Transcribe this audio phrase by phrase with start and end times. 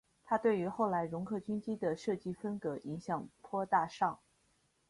[0.25, 4.17] 它对于后来容克军机的设计风格影响颇大上。